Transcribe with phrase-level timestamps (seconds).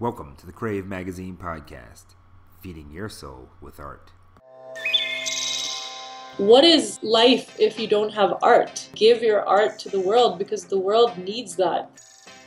[0.00, 2.04] Welcome to the Crave Magazine podcast,
[2.60, 4.12] feeding your soul with art.
[6.36, 8.88] What is life if you don't have art?
[8.94, 11.90] Give your art to the world because the world needs that.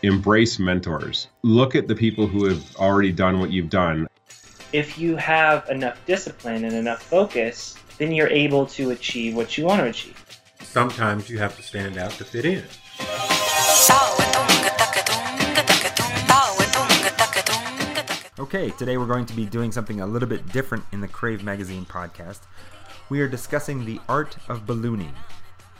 [0.02, 1.28] Embrace mentors.
[1.42, 4.08] Look at the people who have already done what you've done.
[4.72, 9.66] If you have enough discipline and enough focus, then you're able to achieve what you
[9.66, 10.40] want to achieve.
[10.62, 12.64] Sometimes you have to stand out to fit in.
[18.42, 21.44] Okay, today we're going to be doing something a little bit different in the Crave
[21.44, 22.40] Magazine podcast.
[23.08, 25.14] We are discussing the art of ballooning.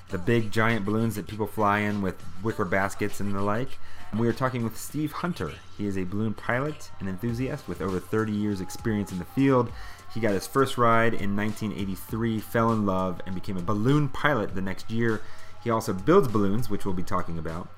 [0.10, 3.80] The big giant balloons that people fly in with wicker baskets and the like.
[4.16, 5.52] We are talking with Steve Hunter.
[5.76, 9.72] He is a balloon pilot and enthusiast with over 30 years' experience in the field.
[10.14, 14.54] He got his first ride in 1983, fell in love, and became a balloon pilot
[14.54, 15.24] the next year.
[15.64, 17.70] He also builds balloons, which we'll be talking about.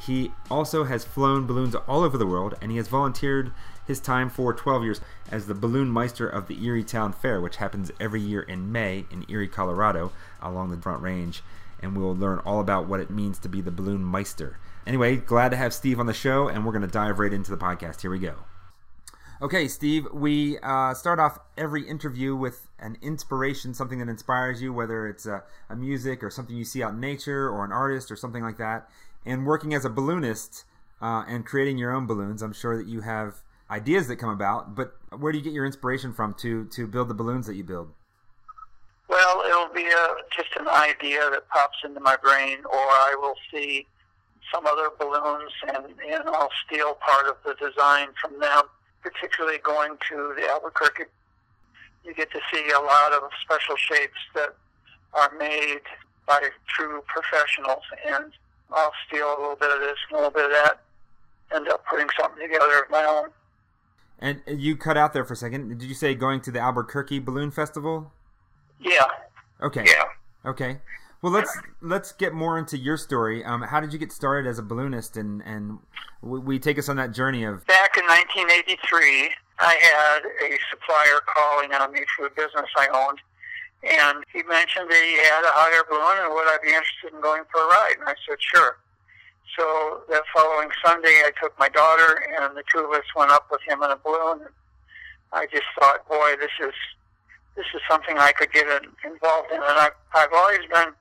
[0.00, 3.50] He also has flown balloons all over the world, and he has volunteered
[3.88, 5.00] his time for 12 years
[5.32, 9.06] as the balloon meister of the Erie Town Fair, which happens every year in May
[9.10, 11.42] in Erie, Colorado, along the Front Range.
[11.82, 14.58] And we'll learn all about what it means to be the balloon meister.
[14.86, 17.50] Anyway, glad to have Steve on the show, and we're going to dive right into
[17.50, 18.02] the podcast.
[18.02, 18.34] Here we go.
[19.40, 24.72] Okay, Steve, we uh, start off every interview with an inspiration, something that inspires you,
[24.72, 28.10] whether it's a, a, music or something you see out in nature or an artist
[28.10, 28.90] or something like that.
[29.24, 30.64] And working as a balloonist
[31.00, 34.74] uh, and creating your own balloons, I'm sure that you have ideas that come about,
[34.74, 37.64] but where do you get your inspiration from to to build the balloons that you
[37.64, 37.92] build?
[39.08, 43.34] Well, it'll be a, just an idea that pops into my brain, or I will
[43.50, 43.86] see
[44.52, 48.62] some other balloons and, and I'll steal part of the design from them,
[49.02, 51.04] particularly going to the Albuquerque.
[52.04, 54.54] You get to see a lot of special shapes that
[55.14, 55.82] are made
[56.26, 58.32] by true professionals, and
[58.70, 60.80] I'll steal a little bit of this, and a little bit of that,
[61.54, 63.30] end up putting something together of my own.
[64.18, 65.78] And you cut out there for a second.
[65.78, 68.12] Did you say going to the Albuquerque Balloon Festival?
[68.80, 69.06] Yeah.
[69.62, 69.84] Okay.
[69.86, 70.04] Yeah.
[70.44, 70.78] Okay.
[71.20, 73.44] Well, let's let's get more into your story.
[73.44, 75.78] Um, how did you get started as a balloonist, and and
[76.22, 79.30] we, we take us on that journey of back in 1983.
[79.58, 83.18] I had a supplier calling on me for a business I owned,
[83.82, 87.12] and he mentioned that he had a hot air balloon, and would I be interested
[87.12, 87.94] in going for a ride?
[87.98, 88.78] And I said, sure.
[89.56, 93.46] So that following Sunday, I took my daughter, and the two of us went up
[93.50, 94.46] with him in a balloon.
[95.32, 96.74] I just thought, boy, this is
[97.56, 98.66] this is something I could get
[99.04, 100.92] involved in, and I've I've always been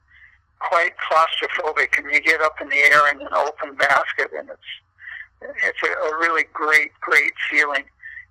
[0.59, 5.53] quite claustrophobic, and you get up in the air in an open basket, and it's
[5.63, 7.83] it's a, a really great, great feeling.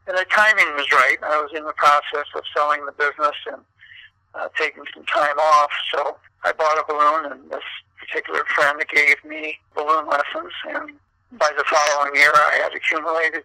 [0.08, 1.18] And the timing was right.
[1.22, 3.62] I was in the process of selling the business and
[4.34, 7.64] uh, taking some time off, so I bought a balloon, and this
[7.98, 10.90] particular friend that gave me balloon lessons, and
[11.32, 13.44] by the following year, I had accumulated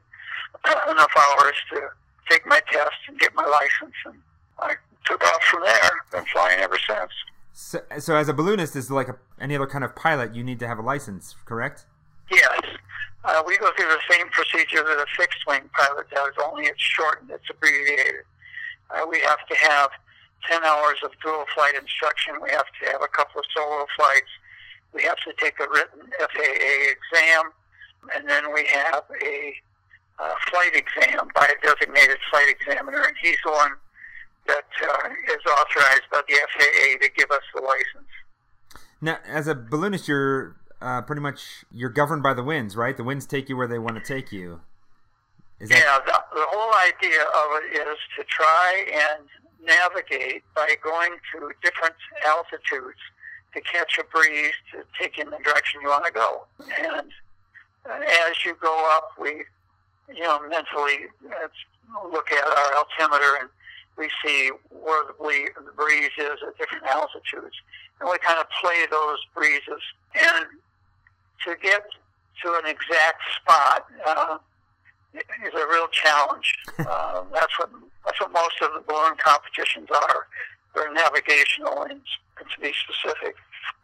[0.89, 1.89] enough hours to
[2.29, 4.16] take my test and get my license, and
[4.59, 4.75] I
[5.06, 5.91] took off from there.
[6.11, 7.11] Been flying ever since.
[7.53, 10.59] So, so as a balloonist, is like a, any other kind of pilot, you need
[10.59, 11.85] to have a license, correct?
[12.31, 12.61] Yes.
[13.23, 16.81] Uh, we go through the same procedure that a fixed wing pilot does, only it's
[16.81, 18.23] shortened, it's abbreviated.
[18.90, 19.91] Uh, we have to have
[20.50, 22.35] 10 hours of dual flight instruction.
[22.41, 24.31] We have to have a couple of solo flights.
[24.94, 27.52] We have to take a written FAA exam.
[28.16, 29.53] And then we have a
[30.19, 33.02] uh, flight exam by a designated flight examiner.
[33.02, 33.72] And he's the one
[34.47, 38.09] that uh, is authorized by the FAA to give us the license.
[39.02, 42.96] Now, as a balloonist, you're uh, pretty much you're governed by the winds, right?
[42.96, 44.62] The winds take you where they want to take you.
[45.59, 45.69] That...
[45.69, 49.28] Yeah, the, the whole idea of it is to try and
[49.63, 52.97] navigate by going to different altitudes
[53.53, 56.44] to catch a breeze to take in the direction you want to go.
[56.59, 57.12] And
[57.85, 59.44] as you go up, we,
[60.13, 61.07] you know, mentally
[62.11, 63.50] look at our altimeter and
[63.97, 67.56] we see where the breeze is at different altitudes.
[68.00, 69.81] And we kind of play those breezes.
[70.16, 70.45] And
[71.45, 71.84] to get
[72.44, 74.38] to an exact spot uh,
[75.13, 76.55] is a real challenge.
[76.79, 77.70] uh, that's what
[78.05, 80.28] that's what most of the balloon competitions are.
[80.73, 82.02] They're navigational and,
[82.38, 83.35] to be specific.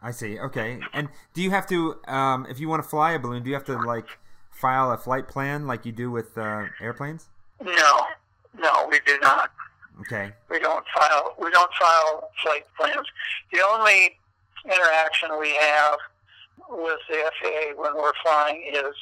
[0.02, 0.38] I see.
[0.38, 0.80] Okay.
[0.92, 3.54] And do you have to, um, if you want to fly a balloon, do you
[3.54, 4.18] have to like
[4.50, 7.28] file a flight plan like you do with uh, airplanes?
[7.62, 8.00] No,
[8.58, 9.50] no, we do not.
[10.00, 10.32] Okay.
[10.48, 11.34] We don't file.
[11.40, 13.06] We don't file flight plans.
[13.52, 14.18] The only
[14.64, 15.98] interaction we have
[16.70, 18.94] with the FAA when we're flying is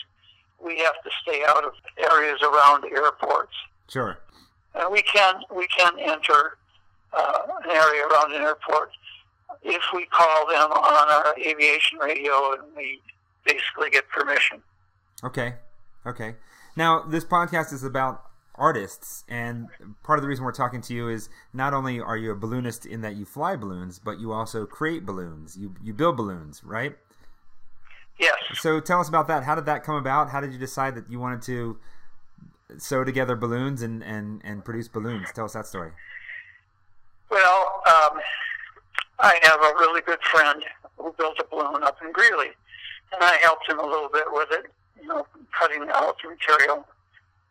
[0.63, 3.53] we have to stay out of areas around airports.
[3.89, 4.19] Sure.
[4.75, 6.59] And we can we can enter
[7.13, 8.91] uh, an area around an airport
[9.63, 13.01] if we call them on our aviation radio and we
[13.45, 14.63] basically get permission.
[15.25, 15.55] Okay.
[16.07, 16.37] Okay.
[16.77, 18.23] Now, this podcast is about
[18.55, 19.69] artists, and
[20.03, 22.87] part of the reason we're talking to you is not only are you a balloonist
[22.87, 25.57] in that you fly balloons, but you also create balloons.
[25.57, 26.97] You you build balloons, right?
[28.19, 28.37] Yes.
[28.55, 29.45] So tell us about that.
[29.45, 30.31] How did that come about?
[30.31, 31.79] How did you decide that you wanted to
[32.79, 35.29] sew together balloons and and and produce balloons?
[35.35, 35.93] Tell us that story.
[37.31, 38.21] Well, um,
[39.19, 40.63] I have a really good friend
[40.99, 42.51] who built a balloon up in Greeley,
[43.13, 44.67] and I helped him a little bit with it,
[45.01, 45.27] you know,
[45.59, 46.87] cutting out the material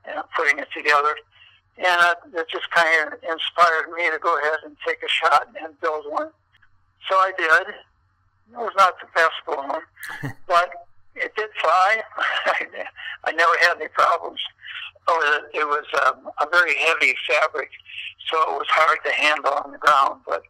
[0.05, 1.15] and putting it together.
[1.77, 5.49] And uh, it just kind of inspired me to go ahead and take a shot
[5.61, 6.29] and build one.
[7.09, 7.75] So I did.
[8.53, 10.84] It was not the best balloon, but
[11.15, 12.01] it did fly.
[13.25, 14.39] I never had any problems.
[15.07, 17.69] Oh, it, was um, a very heavy fabric,
[18.27, 20.21] so it was hard to handle on the ground.
[20.27, 20.43] But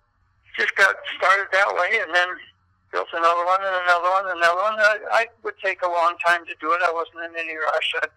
[0.58, 2.28] just got started that way, and then
[2.92, 4.80] built another one and another one and another one.
[4.80, 6.80] I, I would take a long time to do it.
[6.88, 7.94] I wasn't in any rush.
[8.02, 8.16] I'd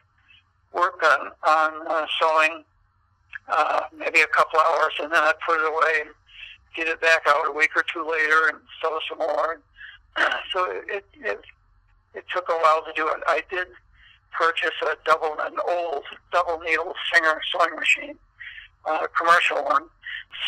[0.73, 2.65] work on on uh, sewing
[3.49, 6.11] uh, maybe a couple hours, and then I'd put it away and
[6.77, 9.61] get it back out a week or two later and sew some more.
[10.53, 11.43] so it, it
[12.19, 13.23] it took a while to do it.
[13.26, 13.69] I did
[14.32, 18.19] purchase a double an old double needle Singer sewing machine,
[18.85, 19.85] uh, a commercial one.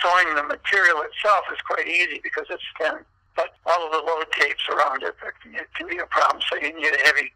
[0.02, 2.98] Sewing the material itself is quite easy because it's thin,
[3.36, 5.14] but all of the load tapes around it,
[5.54, 6.42] it can be a problem.
[6.50, 7.32] So you need a heavy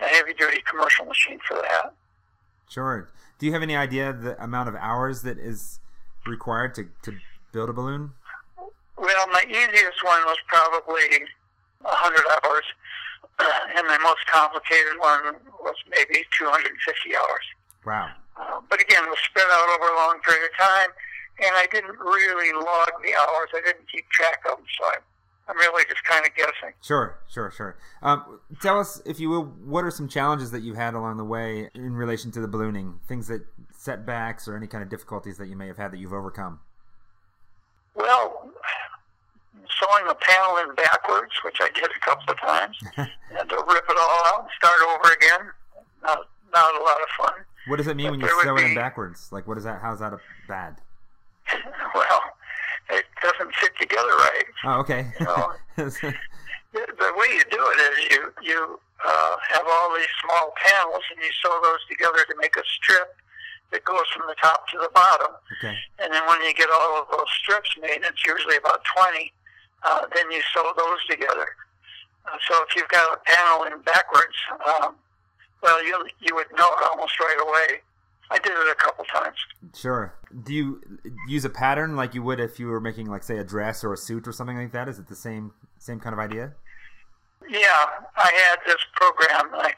[0.00, 1.94] a heavy duty commercial machine for that.
[2.68, 3.08] Sure.
[3.38, 5.80] Do you have any idea the amount of hours that is
[6.26, 7.16] required to, to
[7.52, 8.12] build a balloon?
[8.98, 11.24] Well, my easiest one was probably
[11.80, 12.64] 100 hours,
[13.38, 17.46] and my most complicated one was maybe 250 hours.
[17.84, 18.10] Wow.
[18.36, 20.90] Uh, but again, it was spread out over a long period of time,
[21.44, 23.48] and I didn't really log the hours.
[23.54, 24.96] I didn't keep track of them, so I,
[25.48, 26.74] I'm really just kind of guessing.
[26.82, 27.78] Sure, sure, sure.
[28.02, 31.24] Um, tell us, if you will, what are some challenges that you've had along the
[31.24, 33.00] way in relation to the ballooning?
[33.06, 36.12] Things that setbacks or any kind of difficulties that you may have had that you've
[36.12, 36.60] overcome?
[37.94, 38.50] Well,
[39.78, 43.84] sewing a panel in backwards, which I did a couple of times, and to rip
[43.88, 45.52] it all out and start over again.
[46.02, 47.44] Not, not a lot of fun.
[47.66, 49.28] What does it mean But when you sew it in backwards?
[49.32, 49.80] Like, what is that?
[49.82, 50.76] How's that a bad?
[51.94, 52.22] well,
[52.90, 54.44] it doesn't fit together right.
[54.64, 55.06] Oh, okay.
[55.20, 55.52] No.
[55.76, 55.92] the,
[56.72, 61.22] the way you do it is you you uh, have all these small panels and
[61.24, 63.14] you sew those together to make a strip
[63.72, 65.34] that goes from the top to the bottom.
[65.58, 65.74] okay.
[65.98, 69.32] And then when you get all of those strips made, it's usually about 20,
[69.84, 71.46] uh, then you sew those together.
[72.26, 74.36] Uh, so if you've got a panel in backwards,
[74.66, 74.96] um,
[75.62, 77.80] well, you you would know it almost right away.
[78.30, 79.36] I did it a couple times.
[79.74, 80.14] Sure.
[80.44, 80.82] Do you
[81.28, 83.92] use a pattern like you would if you were making, like, say, a dress or
[83.92, 84.88] a suit or something like that?
[84.88, 86.52] Is it the same same kind of idea?
[87.48, 87.86] Yeah,
[88.16, 89.52] I had this program.
[89.56, 89.76] Like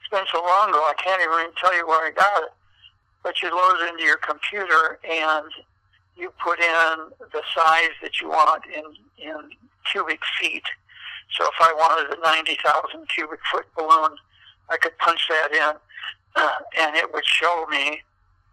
[0.00, 2.50] it's been so long ago, I can't even tell you where I got it.
[3.22, 5.46] But you load it into your computer and
[6.20, 6.94] you put in
[7.32, 8.84] the size that you want in
[9.18, 9.50] in
[9.90, 10.64] cubic feet.
[11.32, 14.16] So if I wanted a ninety thousand cubic foot balloon,
[14.68, 15.74] I could punch that in,
[16.36, 18.02] uh, and it would show me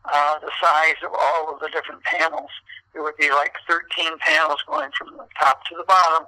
[0.06, 2.50] uh, the size of all of the different panels.
[2.96, 6.28] It would be like thirteen panels going from the top to the bottom,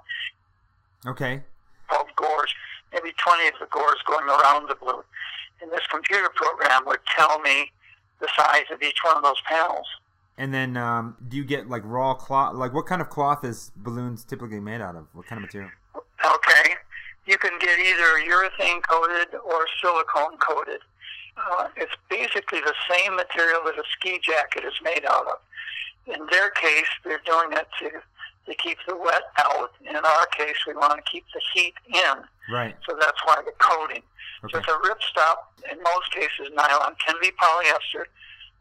[1.08, 1.42] Okay.
[1.88, 2.54] called gores,
[2.94, 5.04] maybe 20 of the gores going around the balloon.
[5.62, 7.72] And this computer program would tell me
[8.20, 9.88] the size of each one of those panels.
[10.40, 12.56] And then, um, do you get like raw cloth?
[12.56, 15.08] Like, what kind of cloth is balloons typically made out of?
[15.12, 15.70] What kind of material?
[15.96, 16.76] Okay,
[17.26, 20.80] you can get either urethane coated or silicone coated.
[21.36, 25.40] Uh, it's basically the same material that a ski jacket is made out of.
[26.08, 28.02] In their case, they're doing it to
[28.48, 29.72] to keep the wet out.
[29.88, 32.24] In our case, we want to keep the heat in.
[32.52, 32.76] Right.
[32.88, 34.04] So that's why the coating.
[34.46, 34.54] Okay.
[34.54, 35.36] So it's a ripstop.
[35.70, 38.06] In most cases, nylon can be polyester,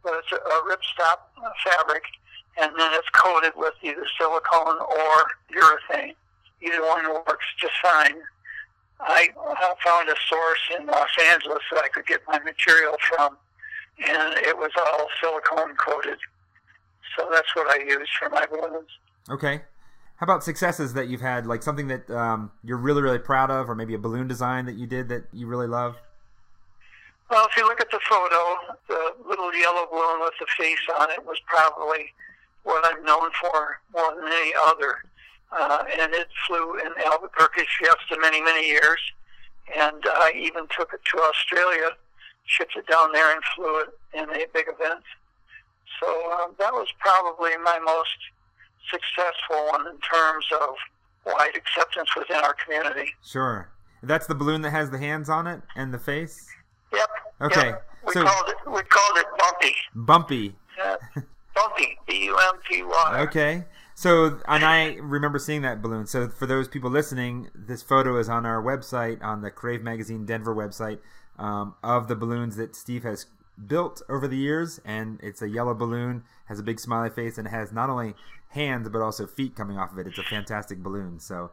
[0.02, 1.18] but it's a, a ripstop
[1.64, 2.02] fabric,
[2.60, 5.14] and then it's coated with either silicone or
[5.54, 6.14] urethane.
[6.60, 8.16] Either one works just fine.
[9.00, 9.28] I
[9.84, 13.36] found a source in Los Angeles that I could get my material from,
[14.04, 16.18] and it was all silicone coated.
[17.16, 18.90] So that's what I use for my balloons.
[19.30, 19.62] Okay.
[20.16, 23.70] How about successes that you've had, like something that um, you're really, really proud of,
[23.70, 25.96] or maybe a balloon design that you did that you really love?
[27.30, 28.56] Well, if you look at the photo,
[28.88, 32.12] the little yellow balloon with the face on it was probably
[32.62, 35.04] what I'm known for more than any other.
[35.52, 39.00] Uh, and it flew in Albuquerque Fiesta many, many years.
[39.76, 41.90] And I even took it to Australia,
[42.46, 45.04] shipped it down there, and flew it in a big event.
[46.00, 48.16] So um, that was probably my most
[48.90, 50.76] successful one in terms of
[51.26, 53.14] wide acceptance within our community.
[53.22, 53.70] Sure.
[54.02, 56.48] That's the balloon that has the hands on it and the face.
[56.92, 57.10] Yep.
[57.40, 57.84] Okay, Yep.
[58.06, 59.74] We so- called it we called it bumpy.
[59.94, 60.56] Bumpy.
[60.82, 60.96] Uh,
[61.54, 61.98] bumpy.
[62.06, 63.20] B U M P Y.
[63.28, 63.64] Okay.
[63.94, 66.06] So, and I remember seeing that balloon.
[66.06, 70.24] So, for those people listening, this photo is on our website, on the Crave Magazine
[70.24, 71.00] Denver website,
[71.36, 73.26] um, of the balloons that Steve has
[73.66, 74.80] built over the years.
[74.84, 78.14] And it's a yellow balloon, has a big smiley face, and it has not only
[78.50, 80.06] hands but also feet coming off of it.
[80.06, 81.18] It's a fantastic balloon.
[81.18, 81.50] So,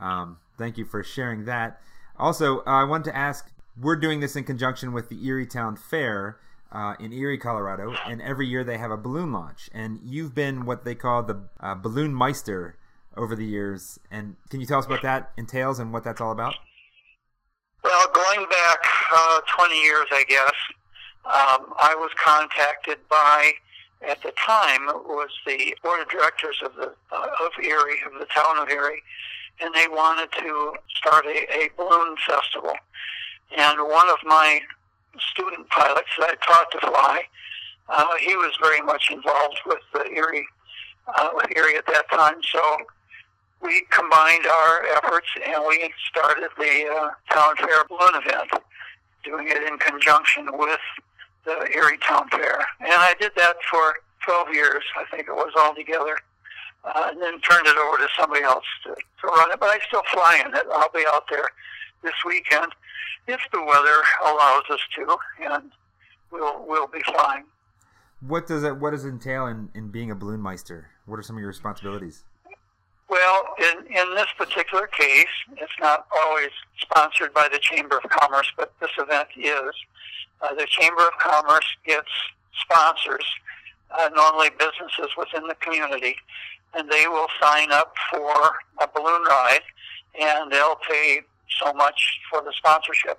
[0.00, 1.78] um, thank you for sharing that.
[2.18, 5.76] Also, uh, I wanted to ask we're doing this in conjunction with the Erie Town
[5.76, 6.38] Fair
[6.70, 9.68] uh, in Erie, Colorado, and every year they have a balloon launch.
[9.72, 12.76] And you've been what they call the uh, balloon meister
[13.16, 13.98] over the years.
[14.10, 16.54] And can you tell us what that entails and what that's all about?
[17.84, 18.78] Well, going back
[19.12, 20.54] uh, 20 years, I guess,
[21.24, 23.52] um, I was contacted by,
[24.06, 28.18] at the time, it was the board of directors of the uh, of Erie, of
[28.18, 29.02] the town of Erie,
[29.60, 32.74] and they wanted to start a, a balloon festival.
[33.56, 34.60] And one of my
[35.18, 37.22] student pilots that I taught to fly,
[37.88, 40.46] uh, he was very much involved with the Erie,
[41.18, 42.36] uh, with Erie at that time.
[42.50, 42.60] So
[43.60, 48.50] we combined our efforts and we started the uh, Town Fair Balloon event,
[49.24, 50.80] doing it in conjunction with
[51.44, 52.58] the Erie Town Fair.
[52.80, 56.16] And I did that for 12 years, I think it was altogether,
[56.84, 59.60] uh, and then turned it over to somebody else to, to run it.
[59.60, 60.66] But I still fly in it.
[60.72, 61.48] I'll be out there
[62.02, 62.72] this weekend
[63.28, 65.70] if the weather allows us to, and
[66.30, 67.44] we'll we'll be flying.
[68.20, 70.88] What does it What does it entail in, in being a balloon meister?
[71.06, 72.24] What are some of your responsibilities?
[73.08, 75.26] Well, in, in this particular case,
[75.58, 79.74] it's not always sponsored by the Chamber of Commerce, but this event is.
[80.40, 82.08] Uh, the Chamber of Commerce gets
[82.62, 83.24] sponsors,
[83.90, 86.16] uh, normally businesses within the community,
[86.72, 89.60] and they will sign up for a balloon ride,
[90.18, 91.20] and they'll pay
[91.60, 93.18] so much for the sponsorship.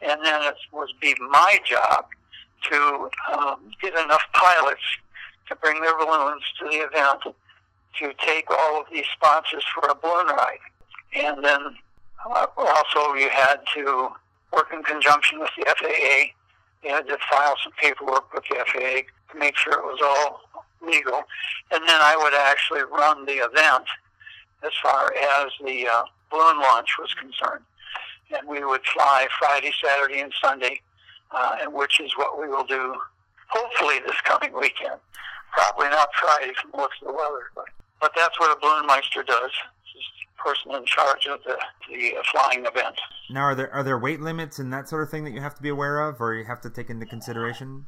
[0.00, 2.06] And then it would be my job
[2.70, 4.82] to um, get enough pilots
[5.48, 7.22] to bring their balloons to the event
[7.98, 10.58] to take all of these sponsors for a balloon ride.
[11.14, 11.60] And then
[12.24, 14.10] uh, also you had to
[14.52, 16.32] work in conjunction with the FAA.
[16.82, 20.40] You had to file some paperwork with the FAA to make sure it was all
[20.86, 21.22] legal.
[21.72, 23.84] And then I would actually run the event
[24.62, 27.64] as far as the uh, balloon launch was concerned.
[28.36, 30.80] And we would fly Friday, Saturday, and Sunday,
[31.32, 32.94] uh, and which is what we will do
[33.48, 35.00] hopefully this coming weekend.
[35.52, 37.64] Probably not Friday from the looks of the weather, but,
[38.00, 39.50] but that's what a balloon meister does.
[39.82, 41.58] He's the person in charge of the,
[41.88, 42.96] the uh, flying event.
[43.28, 45.56] Now, are there are there weight limits and that sort of thing that you have
[45.56, 47.86] to be aware of, or you have to take into consideration?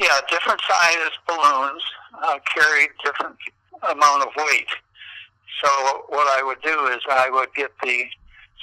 [0.00, 1.82] Yeah, different sizes balloons
[2.22, 3.36] uh, carry different
[3.82, 4.68] amount of weight.
[5.62, 8.04] So what I would do is I would get the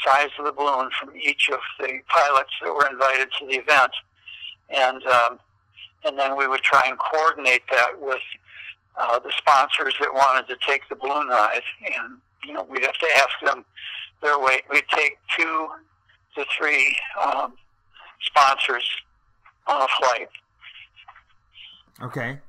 [0.05, 3.91] size of the balloon from each of the pilots that were invited to the event,
[4.69, 5.39] and um,
[6.05, 8.21] and then we would try and coordinate that with
[8.99, 12.97] uh, the sponsors that wanted to take the balloon ride, and you know we'd have
[12.97, 13.65] to ask them
[14.21, 14.63] their weight.
[14.69, 15.69] We'd take two
[16.35, 17.53] to three um,
[18.21, 18.87] sponsors
[19.67, 20.29] on a flight.
[22.03, 22.39] Okay.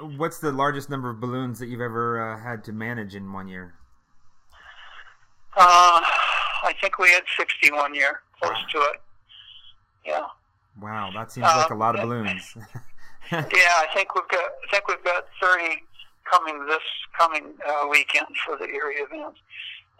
[0.00, 3.48] What's the largest number of balloons that you've ever uh, had to manage in one
[3.48, 3.74] year?
[5.56, 6.00] Uh,
[6.62, 9.00] I think we had 61 year, close to it.
[10.06, 10.26] Yeah.
[10.80, 12.56] Wow, that seems like a lot of Uh, balloons.
[13.32, 13.38] Yeah,
[13.78, 15.84] I think we've got I think we've got 30
[16.28, 16.82] coming this
[17.16, 19.34] coming uh, weekend for the Erie event,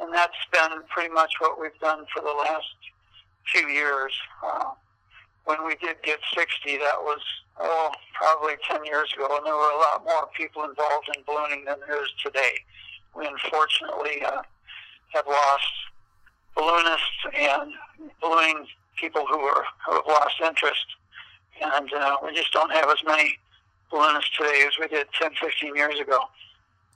[0.00, 2.66] and that's been pretty much what we've done for the last
[3.52, 4.12] few years.
[4.45, 4.71] Uh,
[5.50, 7.21] when we did get 60, that was
[7.59, 11.64] oh probably 10 years ago, and there were a lot more people involved in ballooning
[11.64, 12.62] than there is today.
[13.16, 14.42] We unfortunately uh,
[15.09, 15.73] have lost
[16.54, 17.73] balloonists and
[18.21, 18.66] ballooning
[18.97, 20.87] people who are who have lost interest
[21.61, 23.38] and uh, we just don't have as many
[23.90, 26.21] balloonists today as we did 10, 15 years ago.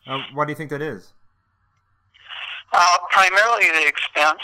[0.07, 1.13] uh, why do you think that is?
[2.73, 4.43] Uh, primarily the expense.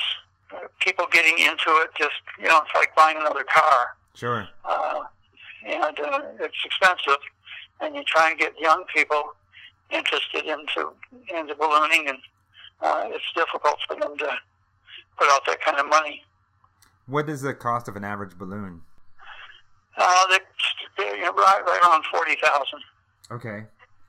[0.53, 3.97] Uh, people getting into it just, you know, it's like buying another car.
[4.15, 4.49] Sure.
[4.65, 5.03] Uh,
[5.67, 7.21] and uh, it's expensive.
[7.81, 9.35] And you try and get young people
[9.91, 10.93] interested into
[11.35, 12.19] into ballooning, and
[12.83, 14.31] uh, it's difficult for them to
[15.19, 16.23] put out that kind of money.
[17.07, 18.83] What is the cost of an average balloon?
[19.97, 20.41] Uh, they're,
[20.97, 22.81] they're you know, right, right around 40000
[23.33, 23.67] Okay.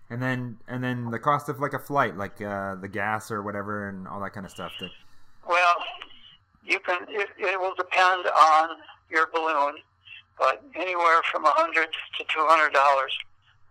[0.09, 3.41] And then and then the cost of like a flight, like uh, the gas or
[3.41, 4.73] whatever, and all that kind of stuff.
[4.79, 4.89] That,
[5.47, 5.75] Well,
[6.65, 7.05] you can.
[7.07, 8.69] It, it will depend on
[9.09, 9.75] your balloon,
[10.37, 13.17] but anywhere from a hundred to two hundred dollars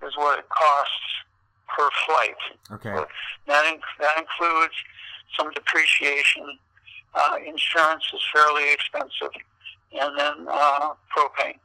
[0.06, 1.24] is what it costs
[1.68, 2.36] per flight.
[2.72, 3.04] okay.
[3.46, 4.74] That in, that includes
[5.38, 6.58] some depreciation.
[7.14, 9.30] Uh, insurance is fairly expensive,
[9.92, 11.58] and then uh, propane.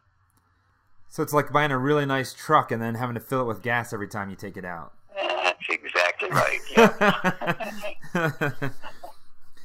[1.09, 3.61] So it's like buying a really nice truck and then having to fill it with
[3.61, 4.91] gas every time you take it out.
[5.15, 6.59] That's exactly right.
[6.75, 8.51] Yeah.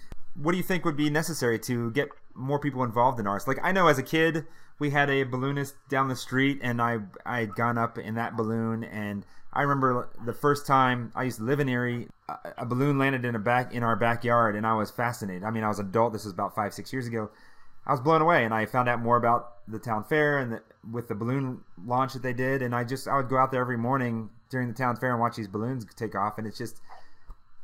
[0.34, 2.08] what do you think would be necessary to get
[2.40, 3.46] more people involved in arts?
[3.46, 4.46] Like I know as a kid,
[4.78, 8.36] we had a balloonist down the street, and I I had gone up in that
[8.36, 12.08] balloon, and I remember the first time I used to live in Erie,
[12.56, 15.44] a, balloon landed in a back in our backyard, and I was fascinated.
[15.44, 16.12] I mean, I was adult.
[16.12, 17.30] This was about five six years ago.
[17.86, 20.62] I was blown away, and I found out more about the town fair and the,
[20.90, 22.62] with the balloon launch that they did.
[22.62, 25.20] And I just I would go out there every morning during the town fair and
[25.20, 26.80] watch these balloons take off, and it's just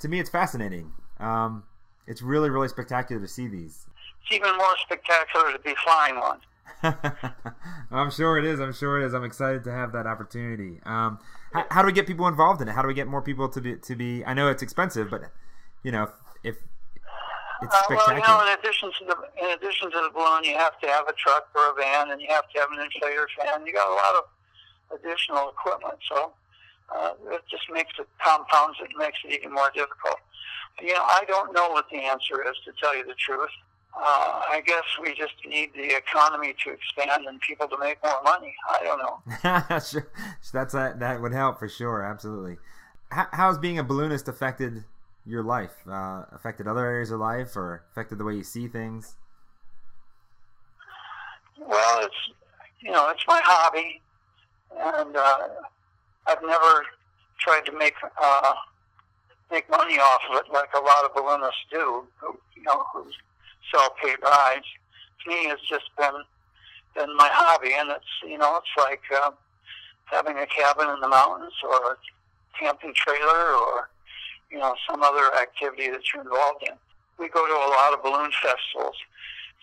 [0.00, 0.92] to me it's fascinating.
[1.20, 1.64] Um,
[2.06, 3.86] it's really really spectacular to see these.
[4.26, 6.40] It's even more spectacular to be flying one.
[7.90, 8.58] I'm sure it is.
[8.58, 9.14] I'm sure it is.
[9.14, 10.80] I'm excited to have that opportunity.
[10.84, 11.20] Um,
[11.52, 12.72] how, how, do we get people involved in it?
[12.72, 14.24] How do we get more people to be to be?
[14.24, 15.30] I know it's expensive, but
[15.84, 16.10] you know,
[16.42, 16.56] if,
[17.62, 18.20] it's uh, spectacular.
[18.20, 20.88] well, you know, in addition to the in addition to the balloon, you have to
[20.88, 23.64] have a truck or a van, and you have to have an inflator fan.
[23.64, 26.32] You got a lot of additional equipment, so
[26.94, 28.78] uh, it just makes it compounds.
[28.82, 30.18] It makes it even more difficult.
[30.82, 33.50] You know, I don't know what the answer is to tell you the truth.
[33.98, 38.22] Uh, I guess we just need the economy to expand and people to make more
[38.22, 38.54] money.
[38.68, 39.78] I don't know.
[39.80, 40.10] sure.
[40.52, 41.00] That's that.
[41.00, 42.02] That would help for sure.
[42.02, 42.58] Absolutely.
[43.10, 44.84] How, how's being a balloonist affected
[45.24, 45.76] your life?
[45.88, 49.16] Uh, affected other areas of life, or affected the way you see things?
[51.58, 52.14] Well, it's
[52.80, 54.02] you know it's my hobby,
[54.78, 55.38] and uh,
[56.26, 56.84] I've never
[57.40, 58.52] tried to make uh,
[59.50, 62.04] make money off of it like a lot of balloonists do.
[62.20, 63.06] Who, you know, who
[63.72, 64.66] sell paid rides.
[65.24, 66.22] To me, it's just been
[66.94, 69.30] been my hobby, and it's you know it's like uh,
[70.04, 71.96] having a cabin in the mountains or a
[72.58, 73.88] camping trailer or
[74.50, 76.74] you know some other activity that you're involved in.
[77.18, 78.96] We go to a lot of balloon festivals,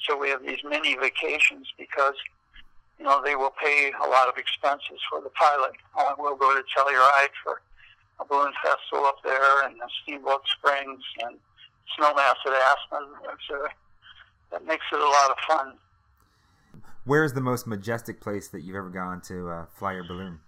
[0.05, 2.15] so we have these mini vacations because
[2.99, 5.73] you know they will pay a lot of expenses for the pilot.
[5.97, 7.61] Uh, we'll go to Telluride for
[8.19, 11.37] a balloon festival up there, and the Steamboat Springs and
[11.97, 13.07] Snowmass at Aspen.
[13.33, 13.69] It's a
[14.53, 15.73] that makes it a lot of fun.
[17.03, 20.39] Where is the most majestic place that you've ever gone to uh, fly your balloon?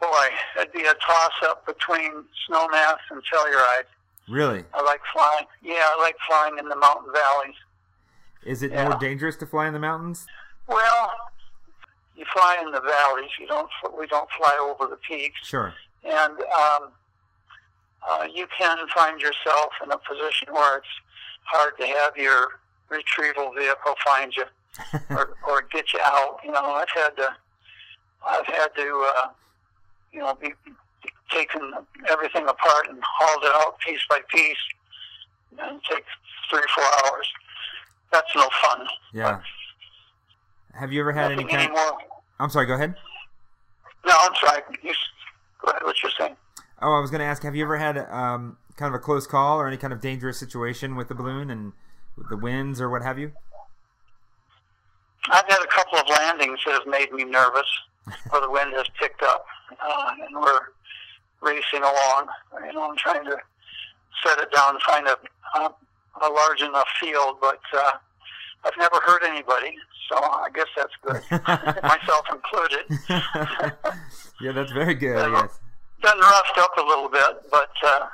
[0.00, 3.82] Boy, it'd be a toss up between Snowmass and Telluride.
[4.28, 4.64] Really?
[4.72, 5.46] I like flying.
[5.62, 7.56] Yeah, I like flying in the mountain valleys.
[8.44, 8.88] Is it Yeah.
[8.88, 10.26] more dangerous to fly in the mountains?
[10.68, 11.12] Well,
[12.14, 13.30] you fly in the valleys.
[13.38, 13.68] You don't.
[13.98, 15.74] We don't fly over the peaks, Sure.
[16.04, 16.92] and um,
[18.08, 20.86] uh, you can find yourself in a position where it's
[21.50, 24.44] hard to have your retrieval vehicle find you
[25.10, 26.38] or, or get you out.
[26.44, 27.28] You know, I've had to,
[28.26, 29.28] I've had to, uh,
[30.12, 30.52] you know, be
[31.30, 31.72] taking
[32.10, 34.56] everything apart and hauled it out piece by piece,
[35.58, 36.04] and take
[36.50, 37.28] three or four hours.
[38.12, 38.86] That's no fun.
[39.12, 39.40] yeah.
[40.78, 41.62] Have you ever had any kind?
[41.62, 41.98] anymore.
[42.38, 42.66] I'm sorry.
[42.66, 42.94] Go ahead.
[44.06, 44.62] No, I'm sorry.
[44.82, 44.92] You,
[45.60, 45.82] go ahead.
[45.82, 46.36] What you're saying?
[46.80, 47.42] Oh, I was going to ask.
[47.42, 50.38] Have you ever had um, kind of a close call or any kind of dangerous
[50.38, 51.72] situation with the balloon and
[52.16, 53.32] with the winds or what have you?
[55.30, 57.66] I've had a couple of landings that have made me nervous,
[58.30, 60.60] where the wind has picked up, uh, and we're
[61.42, 62.28] racing along.
[62.66, 63.36] You know, I'm trying to
[64.24, 65.18] set it down, find a
[65.56, 65.74] a,
[66.22, 67.90] a large enough field, but uh,
[68.64, 69.76] I've never hurt anybody,
[70.08, 71.22] so I guess that's good,
[71.82, 73.00] myself included.
[74.40, 75.48] yeah, that's very good.
[76.02, 78.06] Been roughed up a little bit, but uh,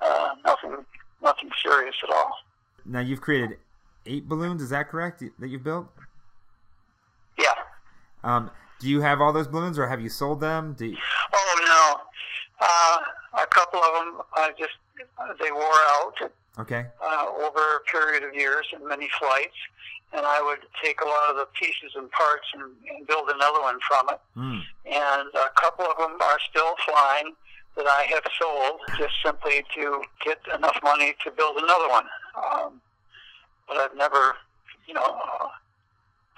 [0.00, 0.84] uh, nothing
[1.22, 2.36] nothing serious at all.
[2.84, 3.58] Now you've created
[4.06, 4.62] eight balloons.
[4.62, 5.22] Is that correct?
[5.38, 5.88] That you've built?
[7.38, 7.46] Yeah.
[8.24, 10.74] Um, do you have all those balloons, or have you sold them?
[10.76, 10.96] Do you...
[11.32, 12.00] Oh
[12.60, 14.72] no, uh, a couple of them I just
[15.40, 16.14] they wore out
[16.58, 16.86] Okay.
[17.02, 19.56] uh, over a period of years and many flights,
[20.14, 23.60] and I would take a lot of the pieces and parts and, and build another
[23.60, 24.20] one from it.
[24.36, 24.62] Mm.
[24.86, 27.34] And a couple of them are still flying
[27.76, 32.04] that I have sold just simply to get enough money to build another one.
[32.36, 32.80] Um,
[33.66, 34.34] but I've never,
[34.86, 35.48] you know, uh,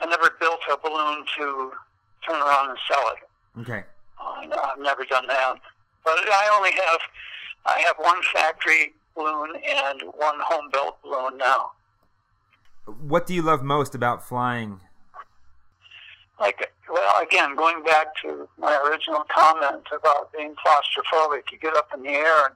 [0.00, 1.72] I never built a balloon to
[2.26, 3.60] turn around and sell it.
[3.60, 3.82] Okay.
[4.20, 5.56] Uh, no, I've never done that.
[6.04, 7.00] But I only have,
[7.66, 11.72] I have one factory balloon and one home built balloon now.
[12.86, 14.80] What do you love most about flying?
[16.38, 21.88] Like, well, again, going back to my original comment about being claustrophobic, you get up
[21.94, 22.54] in the air and,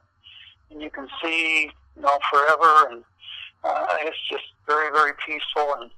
[0.71, 3.05] and you can see, you know, forever, and
[3.65, 5.75] uh, it's just very, very peaceful.
[5.81, 5.91] And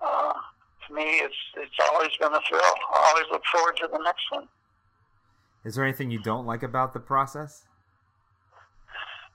[0.00, 0.32] uh,
[0.88, 2.60] to me, it's it's always been a thrill.
[2.62, 4.48] I always look forward to the next one.
[5.64, 7.64] Is there anything you don't like about the process?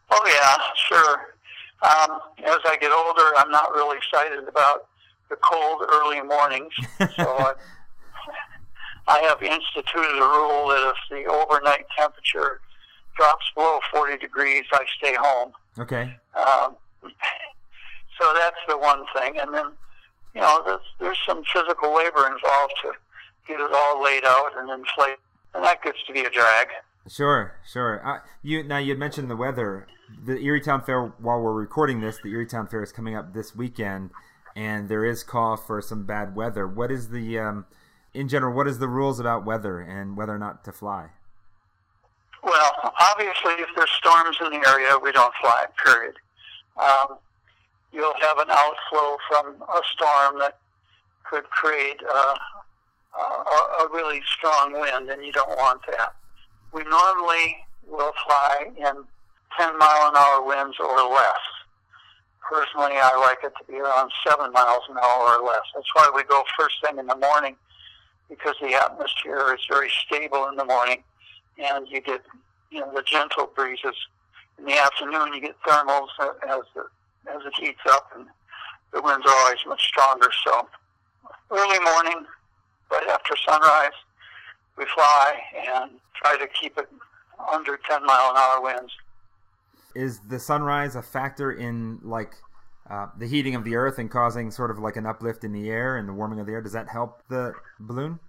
[0.09, 1.34] Oh yeah, sure.
[1.81, 4.87] Um, as I get older, I'm not really excited about
[5.29, 6.73] the cold early mornings.
[6.99, 7.53] So I,
[9.07, 12.61] I have instituted a rule that if the overnight temperature
[13.17, 15.51] drops below 40 degrees, I stay home.
[15.77, 16.15] Okay.
[16.35, 16.75] Um,
[18.19, 19.65] so that's the one thing, and then
[20.33, 22.91] you know there's, there's some physical labor involved to
[23.47, 25.17] get it all laid out and inflate,
[25.53, 26.67] and that gets to be a drag.
[27.07, 28.01] Sure, sure.
[28.05, 29.87] Uh, you now you mentioned the weather.
[30.25, 31.13] The Erie Town Fair.
[31.19, 34.11] While we're recording this, the Erie Town Fair is coming up this weekend,
[34.55, 36.67] and there is call for some bad weather.
[36.67, 37.65] What is the, um,
[38.13, 41.09] in general, what is the rules about weather and whether or not to fly?
[42.43, 45.65] Well, obviously, if there's storms in the area, we don't fly.
[45.83, 46.15] Period.
[46.77, 47.17] Um,
[47.91, 50.59] you'll have an outflow from a storm that
[51.23, 52.35] could create uh,
[53.17, 56.13] a, a really strong wind, and you don't want that.
[56.71, 59.05] We normally will fly in
[59.59, 61.45] 10 mile an hour winds or less.
[62.41, 65.65] Personally, I like it to be around 7 miles an hour or less.
[65.73, 67.55] That's why we go first thing in the morning
[68.29, 71.03] because the atmosphere is very stable in the morning
[71.57, 72.21] and you get
[72.71, 73.95] you know the gentle breezes.
[74.57, 76.07] In the afternoon, you get thermals
[76.47, 76.85] as the,
[77.27, 78.25] as it heats up, and
[78.93, 80.29] the winds are always much stronger.
[80.45, 80.67] So
[81.51, 82.25] early morning,
[82.91, 83.97] right after sunrise,
[84.77, 85.39] we fly
[85.73, 86.89] and try to keep it
[87.51, 88.93] under 10 mile an hour winds.
[89.95, 92.33] Is the sunrise a factor in like
[92.89, 95.69] uh, the heating of the earth and causing sort of like an uplift in the
[95.69, 96.61] air and the warming of the air?
[96.61, 98.19] Does that help the balloon?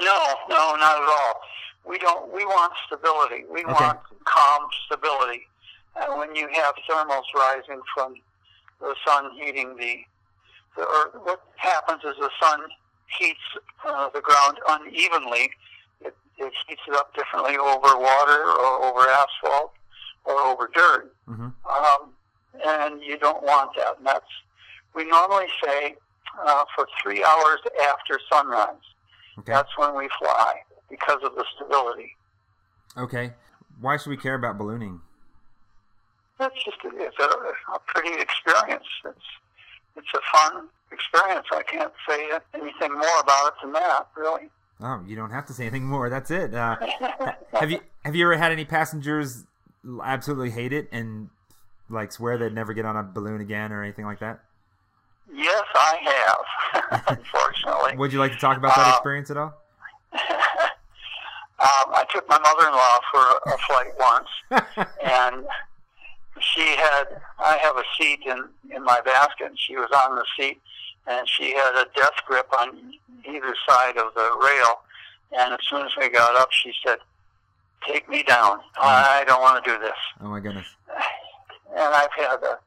[0.00, 1.40] No, no, not at all.
[1.86, 2.32] We don't.
[2.32, 3.44] We want stability.
[3.50, 3.72] We Okay.
[3.72, 5.46] want calm stability.
[5.96, 8.14] And when you have thermals rising from
[8.80, 10.04] the sun heating the
[10.76, 12.60] the earth, what happens is the sun
[13.18, 13.38] heats
[13.86, 15.50] uh, the ground unevenly.
[16.00, 19.74] It, it heats it up differently over water or over asphalt
[20.24, 21.14] or over dirt.
[21.26, 22.12] hmm Um,
[22.66, 23.98] and you don't want that.
[23.98, 24.26] And that's
[24.94, 25.96] we normally say
[26.44, 28.74] uh, for three hours after sunrise.
[29.38, 29.52] Okay.
[29.52, 30.54] That's when we fly
[30.90, 32.16] because of the stability.
[32.96, 33.32] Okay.
[33.80, 35.00] Why should we care about ballooning?
[36.40, 38.84] It's just a, it's a, a pretty experience.
[39.04, 39.18] It's
[39.96, 41.46] it's a fun experience.
[41.52, 44.50] I can't say anything more about it than that, really.
[44.80, 46.10] Oh, you don't have to say anything more.
[46.10, 46.54] That's it.
[46.54, 46.76] Uh,
[47.52, 49.44] have you have you ever had any passengers
[50.04, 51.28] absolutely hate it and
[51.90, 54.40] like swear they'd never get on a balloon again or anything like that?
[55.32, 56.34] Yes, I
[56.84, 57.02] have.
[57.18, 59.54] Unfortunately, Would you like to talk about that Uh, experience at all?
[60.12, 60.18] um,
[61.94, 64.28] I took my mother-in-law for a flight once,
[65.04, 65.46] and
[66.40, 67.04] she had
[67.38, 69.46] I have a seat in in my basket.
[69.46, 70.60] And she was on the seat,
[71.06, 72.92] and she had a death grip on
[73.24, 74.80] either side of the rail.
[75.38, 76.98] And as soon as we got up, she said,
[77.86, 78.60] "Take me down.
[78.80, 80.66] I don't want to do this." Oh my goodness.
[81.70, 82.58] And I've had a,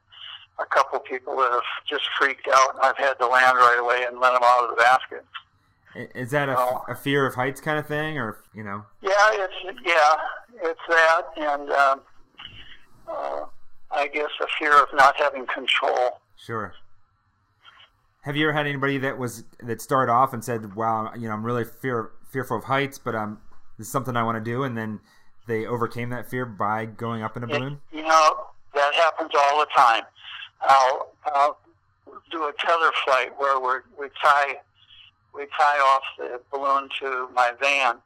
[0.61, 4.05] a couple people that have just freaked out, and I've had to land right away
[4.07, 5.25] and let them out of the basket.
[6.15, 6.83] Is that a, Oh.
[6.89, 8.83] a fear of heights kind of thing, or you know?
[9.01, 9.53] Yeah, it's
[9.85, 10.15] yeah,
[10.63, 12.01] it's that, and um,
[13.07, 13.41] uh,
[13.91, 16.19] I guess a fear of not having control.
[16.35, 16.73] Sure.
[18.23, 21.33] Have you ever had anybody that was that started off and said, "Wow, you know,
[21.33, 23.39] I'm really fear fearful of heights, but um,
[23.77, 24.99] this is something I want to do," and then
[25.47, 27.81] they overcame that fear by going up in a It- balloon?
[27.91, 30.03] you know, that happens all the time.
[30.61, 31.59] I'll, I'll
[32.31, 34.59] do a tether flight where we're, we tie
[35.33, 37.97] we tie off the balloon to my van,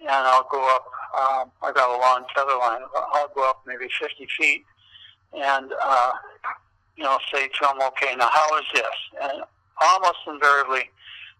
[0.00, 0.84] and I'll go up.
[1.16, 2.82] Um, I got a long tether line.
[3.14, 4.64] I'll go up maybe 50 feet,
[5.32, 6.12] and uh,
[6.96, 8.84] you know, say to them, "Okay, now how is this?"
[9.22, 9.42] And
[9.80, 10.90] almost invariably,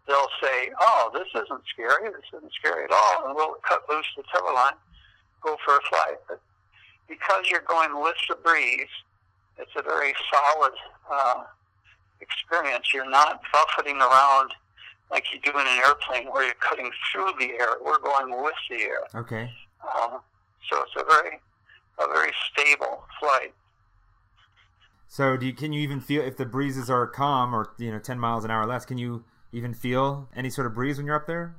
[0.06, 2.10] they'll say, "Oh, this isn't scary.
[2.10, 4.74] This isn't scary at all," and we'll cut loose the tether line,
[5.42, 6.18] go for a flight.
[6.28, 6.40] But
[7.08, 8.88] because you're going with the breeze,
[9.58, 10.72] it's a very solid
[11.10, 11.44] uh,
[12.20, 12.92] experience.
[12.92, 14.52] You're not buffeting around
[15.10, 17.76] like you do in an airplane where you're cutting through the air.
[17.84, 19.00] We're going with the air.
[19.14, 19.50] Okay.
[19.82, 20.18] Uh,
[20.70, 21.40] so it's a very,
[21.98, 23.52] a very stable flight.
[25.06, 28.00] So, do you, can you even feel if the breezes are calm or you know
[28.00, 28.84] 10 miles an hour less?
[28.84, 31.54] Can you even feel any sort of breeze when you're up there?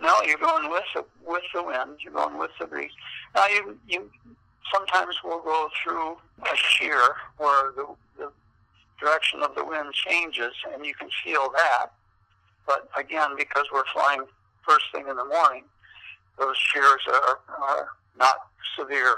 [0.00, 1.98] No, you're going with the, with the wind.
[2.00, 2.90] You're going with the breeze.
[3.34, 4.10] Now you you
[4.72, 7.00] sometimes will go through a shear
[7.38, 7.86] where the,
[8.18, 8.30] the
[9.00, 11.86] direction of the wind changes, and you can feel that.
[12.66, 14.22] But again, because we're flying
[14.66, 15.64] first thing in the morning,
[16.38, 17.88] those shears are, are
[18.18, 18.36] not
[18.78, 19.16] severe.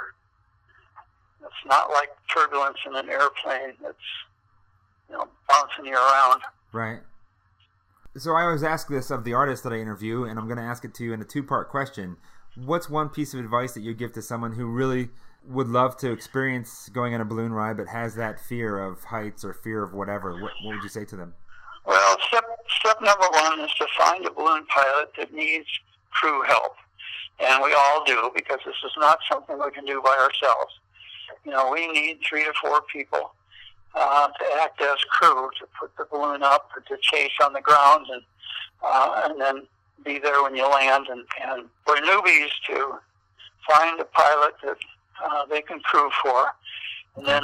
[1.43, 3.97] It's not like turbulence in an airplane that's
[5.09, 6.43] you know bouncing you around.
[6.73, 7.01] Right.
[8.19, 10.63] So I always ask this of the artists that I interview, and I'm going to
[10.63, 12.17] ask it to you in a two-part question.
[12.55, 15.11] What's one piece of advice that you give to someone who really
[15.47, 19.45] would love to experience going on a balloon ride, but has that fear of heights
[19.45, 20.33] or fear of whatever?
[20.33, 21.35] What, what would you say to them?
[21.85, 22.45] Well, step
[22.81, 25.69] step number one is to find a balloon pilot that needs
[26.11, 26.75] crew help,
[27.39, 30.73] and we all do because this is not something we can do by ourselves.
[31.45, 33.35] You know, we need three to four people
[33.97, 38.07] uh, to act as crew to put the balloon up, to chase on the ground,
[38.13, 38.23] and
[38.85, 39.67] uh, and then
[40.05, 41.07] be there when you land.
[41.11, 42.99] And, and for newbies to
[43.67, 44.77] find a pilot that
[45.25, 46.53] uh, they can crew for,
[47.17, 47.43] and then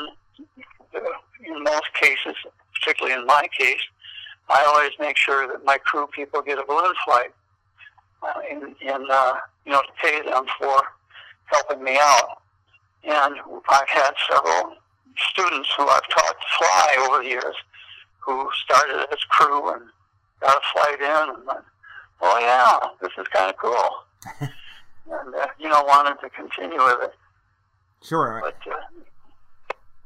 [0.95, 1.01] uh,
[1.45, 2.37] in most cases,
[2.75, 3.81] particularly in my case,
[4.49, 7.33] I always make sure that my crew people get a balloon flight,
[8.23, 9.35] uh, in, in uh,
[9.65, 10.83] you know to pay them for
[11.47, 12.43] helping me out.
[13.05, 13.35] And
[13.69, 14.77] I've had several
[15.33, 17.55] students who I've taught to fly over the years
[18.21, 19.83] who started as crew and
[20.41, 21.65] got a flight in and went,
[22.21, 23.91] oh yeah, this is kind of cool.
[24.41, 27.15] and, uh, you know, wanted to continue with it.
[28.03, 28.41] Sure.
[28.43, 28.77] But, uh,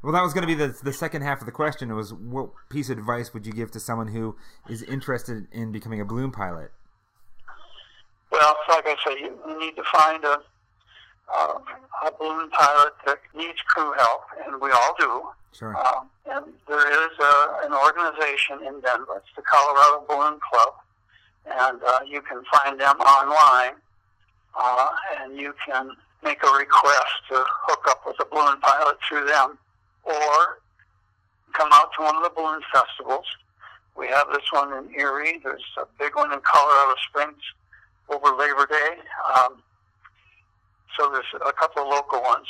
[0.03, 2.49] well, that was going to be the, the second half of the question was what
[2.69, 4.35] piece of advice would you give to someone who
[4.69, 6.71] is interested in becoming a balloon pilot?
[8.31, 10.39] well, like I say, you you need to find a,
[11.33, 11.59] uh,
[12.05, 15.23] a balloon pilot that needs crew help, and we all do.
[15.51, 15.75] Sure.
[15.75, 19.17] Um, and there is a, an organization in Denver.
[19.17, 20.73] It's the Colorado Balloon Club,
[21.45, 23.75] and uh, you can find them online,
[24.59, 25.91] uh, and you can
[26.23, 29.57] make a request to hook up with a balloon pilot through them,
[30.03, 30.59] or
[31.53, 33.25] come out to one of the balloon festivals.
[33.97, 35.39] We have this one in Erie.
[35.43, 37.41] There's a big one in Colorado Springs
[38.09, 38.97] over Labor Day.
[39.35, 39.63] Um,
[40.97, 42.47] so there's a couple of local ones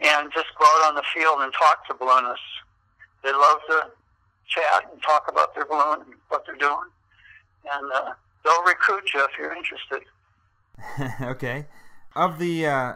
[0.00, 2.44] and just go out on the field and talk to balloonists.
[3.24, 3.90] They love to
[4.46, 6.88] chat and talk about their balloon and what they're doing,
[7.72, 8.12] and uh,
[8.44, 10.02] they'll recruit you if you're interested.
[11.32, 11.66] okay.
[12.14, 12.92] Of the uh,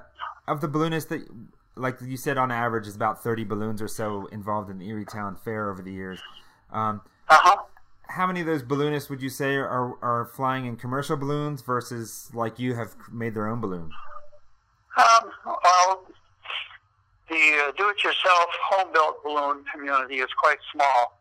[0.47, 1.27] of the balloonists that,
[1.75, 5.05] like you said, on average, is about thirty balloons or so involved in the Erie
[5.05, 6.21] Town Fair over the years.
[6.73, 7.57] Um, Uh huh.
[8.09, 12.31] how many of those balloonists would you say are are flying in commercial balloons versus
[12.33, 13.91] like you have made their own balloon?
[14.97, 16.03] Um, well,
[17.71, 21.19] the do-it-yourself home-built balloon community is quite small.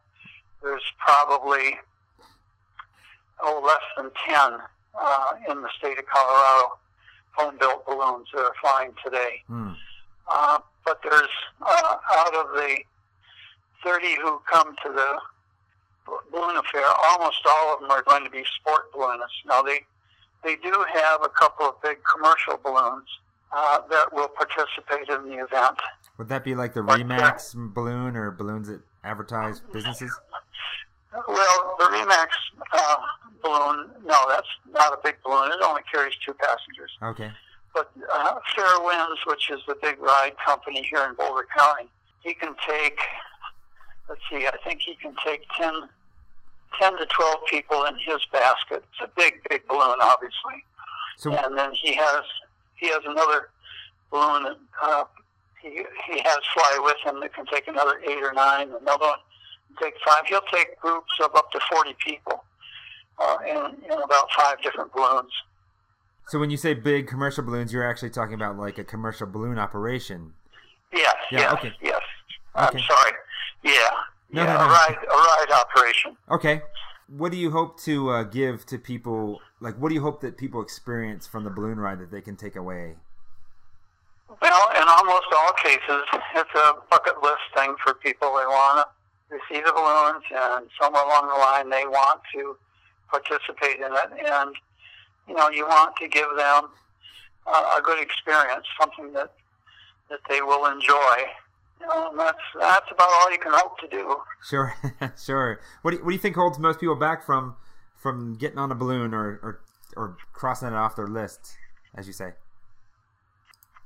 [0.63, 1.77] There's probably
[3.41, 4.59] oh less than ten
[4.99, 6.79] uh, in the state of Colorado
[7.33, 9.43] home-built balloons that are flying today.
[9.47, 9.71] Hmm.
[10.27, 11.29] Uh, but there's
[11.61, 12.77] uh, out of the
[13.83, 15.17] 30 who come to the
[16.31, 19.45] balloon affair, almost all of them are going to be sport balloonists.
[19.45, 19.81] Now they
[20.43, 23.07] they do have a couple of big commercial balloons
[23.51, 25.77] uh, that will participate in the event.
[26.19, 30.11] Would that be like the Like, Remax balloon or balloons that advertise businesses?
[31.13, 32.27] Well, the Remax
[32.73, 32.97] uh,
[33.41, 35.49] balloon, no, that's not a big balloon.
[35.53, 36.91] It only carries two passengers.
[37.01, 37.31] Okay.
[37.73, 41.87] But uh, Fair Winds, which is the big ride company here in Boulder County,
[42.21, 42.99] he can take,
[44.09, 45.73] let's see, I think he can take 10,
[46.81, 48.83] 10 to 12 people in his basket.
[48.91, 50.65] It's a big, big balloon, obviously.
[51.15, 52.23] So And then he has
[52.75, 53.49] he has another
[54.09, 55.03] balloon that uh,
[55.61, 58.69] he he has fly with him that can take another eight or nine.
[58.81, 59.19] Another one
[59.81, 60.25] take five.
[60.27, 62.43] He'll take groups of up to forty people
[63.19, 65.31] uh, in, in about five different balloons.
[66.27, 69.57] so when you say big commercial balloons, you're actually talking about like a commercial balloon
[69.59, 70.33] operation.
[70.93, 71.73] Yes, Yeah, yes, okay.
[71.81, 72.01] yes.
[72.55, 73.11] I'm sorry.
[73.63, 73.73] Yeah,
[74.31, 74.65] No, yeah, no, no.
[74.65, 76.17] a ride a ride operation.
[76.31, 76.61] Okay.
[77.07, 79.39] What do you hope to uh, give to people?
[79.59, 82.35] Like, what do you hope that people experience from the balloon ride that they can
[82.35, 82.95] take away?
[84.41, 88.29] Well, in almost all cases, it's a bucket list thing for people.
[88.37, 92.55] They want to receive the balloons, and somewhere along the line, they want to
[93.09, 94.25] participate in it.
[94.25, 94.55] And
[95.27, 96.69] you know, you want to give them
[97.47, 99.33] uh, a good experience, something that
[100.09, 101.25] that they will enjoy.
[101.81, 104.15] And that's that's about all you can hope to do.
[104.47, 104.75] Sure,
[105.17, 105.59] sure.
[105.81, 107.55] What do you, what do you think holds most people back from
[107.95, 109.61] from getting on a balloon or or,
[109.95, 111.57] or crossing it off their list,
[111.95, 112.33] as you say?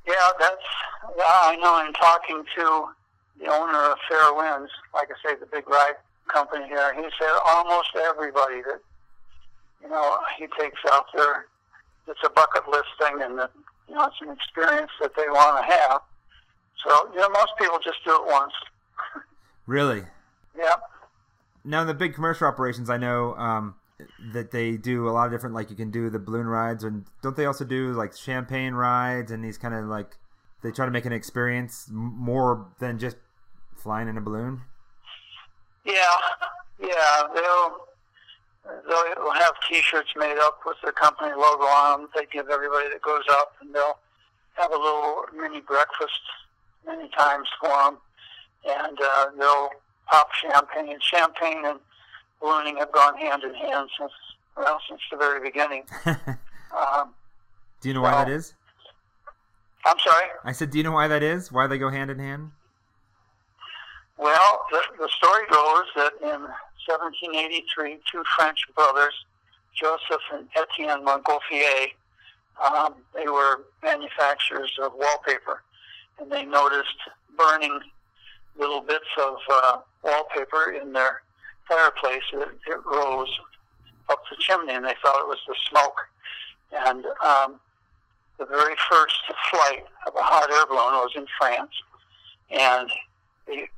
[0.08, 0.56] Yeah, that's.
[1.26, 1.86] I know.
[1.86, 2.90] In talking to
[3.40, 5.96] the owner of Fair Winds, like I say, the big ride
[6.28, 8.80] company here, he said almost everybody that
[9.82, 11.48] you know he takes out there,
[12.08, 13.52] it's a bucket list thing, and that
[13.88, 16.02] you know it's an experience that they want to have.
[16.86, 18.54] So you know, most people just do it once.
[19.68, 20.04] Really?
[20.56, 20.76] Yeah.
[21.64, 23.74] Now, in the big commercial operations, I know um,
[24.34, 27.06] that they do a lot of different, like you can do the balloon rides, and
[27.22, 30.18] don't they also do like champagne rides and these kind of like
[30.64, 33.18] they try to make an experience more than just
[33.76, 34.62] flying in a balloon?
[35.86, 35.94] Yeah,
[36.80, 37.24] yeah.
[37.36, 37.78] They'll
[38.88, 42.10] they'll have T-shirts made up with the company logo on them.
[42.16, 44.00] They give everybody that goes up, and they'll
[44.54, 46.22] have a little mini breakfast
[46.86, 47.98] many times for them,
[48.66, 49.70] and uh, they'll
[50.08, 50.98] pop champagne.
[51.02, 51.80] Champagne and
[52.44, 54.12] ballooning have gone hand in hand since
[54.58, 55.84] well since the very beginning.
[56.76, 57.14] Um,
[57.82, 58.56] do you know why well, that is?
[59.86, 60.26] I'm sorry.
[60.44, 61.52] I said, do you know why that is?
[61.52, 62.50] Why they go hand in hand?
[64.18, 66.42] Well, the, the story goes that in
[66.88, 69.14] 1783, two French brothers,
[69.80, 71.90] Joseph and Etienne Montgolfier,
[72.64, 75.62] um, they were manufacturers of wallpaper,
[76.20, 76.98] and they noticed
[77.38, 77.80] burning
[78.58, 81.22] little bits of uh, wallpaper in their
[81.68, 82.24] fireplace.
[82.34, 83.40] It, it rose
[84.10, 85.98] up the chimney, and they thought it was the smoke.
[86.88, 87.60] And um,
[88.38, 89.20] the very first
[89.52, 91.72] flight of a hot air balloon was in France,
[92.50, 92.90] and
[93.48, 93.70] they,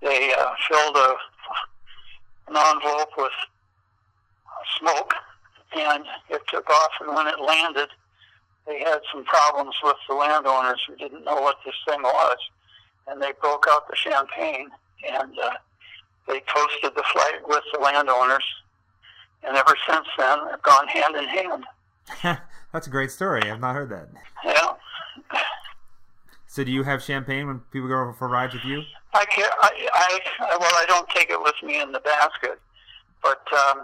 [0.00, 1.14] they uh, filled a,
[2.48, 3.32] an envelope with
[4.78, 5.14] smoke,
[5.76, 6.92] and it took off.
[7.00, 7.88] And when it landed,
[8.66, 12.38] they had some problems with the landowners who didn't know what this thing was,
[13.06, 14.70] and they broke out the champagne
[15.08, 15.50] and uh,
[16.28, 18.44] they toasted the flight with the landowners.
[19.42, 21.64] And ever since then, they've gone hand in hand.
[22.72, 23.50] That's a great story.
[23.50, 24.08] I've not heard that.
[24.44, 24.74] Yeah.
[26.46, 28.82] So, do you have champagne when people go for rides with you?
[29.12, 29.88] I, can, I,
[30.40, 32.58] I, well, I don't take it with me in the basket,
[33.22, 33.82] but um,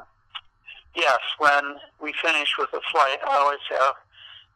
[0.95, 3.95] yes, when we finish with a flight, I always have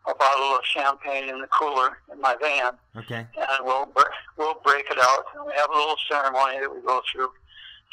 [0.09, 3.27] a bottle of champagne in the cooler in my van, Okay.
[3.37, 3.91] and we'll
[4.39, 5.25] we'll break it out.
[5.47, 7.29] We have a little ceremony that we go through,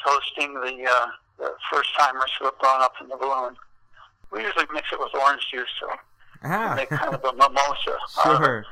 [0.06, 1.06] toasting the uh,
[1.38, 3.54] the first timers who have gone up in the balloon.
[4.32, 5.88] We usually mix it with orange juice, so
[6.44, 7.96] Ah, make kind of a mimosa.
[8.24, 8.44] out of it.
[8.44, 8.64] sure,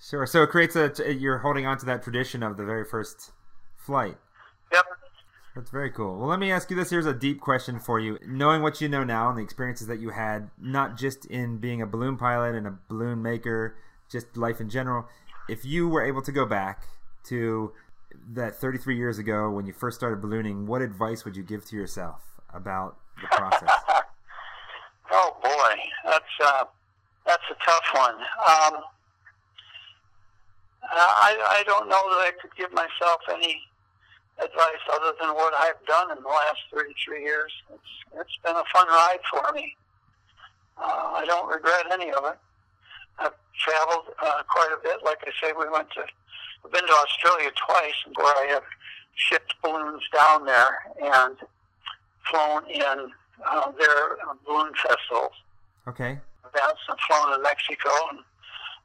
[0.00, 0.26] sure.
[0.26, 0.92] So it creates a.
[1.12, 3.30] You're holding on to that tradition of the very first
[3.76, 4.16] flight.
[4.72, 4.84] Yep.
[5.56, 6.16] That's very cool.
[6.18, 6.90] Well, let me ask you this.
[6.90, 8.18] Here's a deep question for you.
[8.24, 11.82] Knowing what you know now and the experiences that you had, not just in being
[11.82, 13.74] a balloon pilot and a balloon maker,
[14.08, 15.06] just life in general,
[15.48, 16.84] if you were able to go back
[17.24, 17.72] to
[18.32, 21.76] that 33 years ago when you first started ballooning, what advice would you give to
[21.76, 22.20] yourself
[22.52, 23.70] about the process?
[25.12, 26.64] Oh boy, that's uh,
[27.26, 28.14] that's a tough one.
[28.14, 28.82] Um,
[30.84, 33.60] I I don't know that I could give myself any
[34.38, 37.52] advice other than what I've done in the last 33 years.
[37.74, 39.76] It's it's been a fun ride for me.
[40.78, 42.38] Uh, I don't regret any of it.
[43.18, 45.02] I've traveled uh, quite a bit.
[45.04, 46.04] Like I say, we went to
[46.62, 48.62] we've been to Australia twice, where I have
[49.14, 51.36] shipped balloons down there and
[52.30, 53.10] flown in
[53.48, 55.32] uh, their uh, balloon festivals.
[55.88, 56.18] Okay.
[56.44, 58.18] I've also flown in Mexico and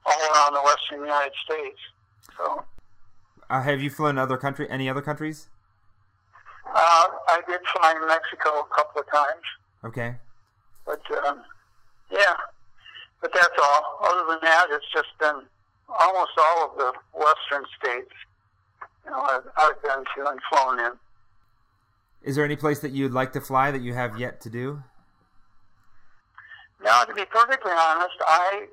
[0.06, 1.80] all around the western United States.
[2.38, 2.64] So
[3.50, 4.68] Uh, have you flown other country?
[4.70, 5.48] Any other countries?
[6.74, 9.46] uh, I did fly in Mexico a couple of times,
[9.84, 10.16] Okay.
[10.86, 11.44] but um,
[12.12, 12.34] yeah,
[13.22, 14.00] but that's all.
[14.04, 15.44] Other than that, it's just been
[15.90, 18.14] almost all of the western states.
[19.06, 20.92] You know, I've, I've been to and flown in.
[22.24, 24.84] Is there any place that you'd like to fly that you have yet to do?
[26.84, 28.66] Now, to be perfectly honest, I,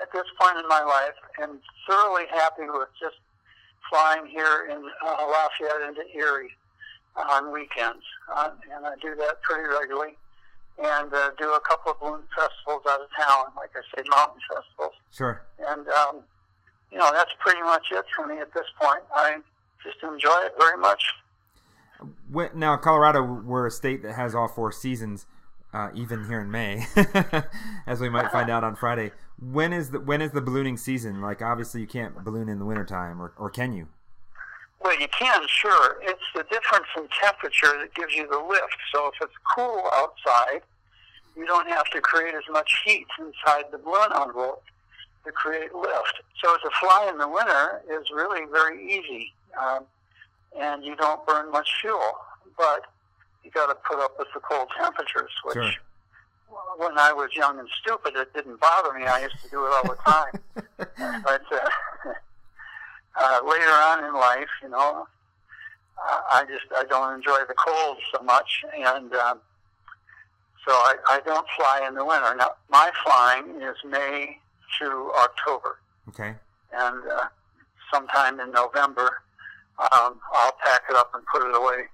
[0.00, 3.16] at this point in my life, am thoroughly happy with just
[3.90, 6.50] flying here in uh, Lafayette into Erie
[7.16, 8.02] on weekends.
[8.34, 10.16] Uh, and I do that pretty regularly.
[10.82, 14.40] And uh, do a couple of balloon festivals out of town, like I say, mountain
[14.52, 14.94] festivals.
[15.12, 15.42] Sure.
[15.60, 16.20] And, um,
[16.94, 19.02] you know, that's pretty much it for me at this point.
[19.14, 19.38] I
[19.82, 21.02] just enjoy it very much.
[22.54, 25.26] Now, Colorado, we're a state that has all four seasons,
[25.72, 26.86] uh, even here in May,
[27.86, 29.10] as we might find out on Friday.
[29.40, 31.20] When is the when is the ballooning season?
[31.20, 33.88] Like, obviously, you can't balloon in the wintertime, or or can you?
[34.80, 35.96] Well, you can, sure.
[36.02, 38.76] It's the difference in temperature that gives you the lift.
[38.94, 40.60] So if it's cool outside,
[41.36, 44.62] you don't have to create as much heat inside the balloon envelope
[45.24, 46.22] to create lift.
[46.42, 49.84] So to fly in the winter is really very easy, um,
[50.58, 52.18] and you don't burn much fuel.
[52.56, 52.86] But
[53.42, 55.72] you got to put up with the cold temperatures, which Sure.
[56.76, 59.04] when I was young and stupid, it didn't bother me.
[59.06, 60.40] I used to do it all the time.
[61.24, 61.68] but uh,
[63.16, 65.06] uh, later on in life, you know,
[65.98, 69.40] uh, I just I don't enjoy the cold so much, and um,
[70.66, 72.34] so I, I don't fly in the winter.
[72.36, 74.38] Now my flying is May
[74.78, 76.34] through October, Okay.
[76.72, 77.26] and uh,
[77.92, 79.22] sometime in November,
[79.78, 81.84] um, I'll pack it up and put it away